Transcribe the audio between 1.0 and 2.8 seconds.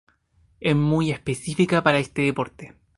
específica para este deporte.